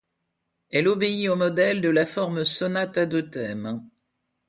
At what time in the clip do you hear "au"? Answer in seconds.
1.29-1.35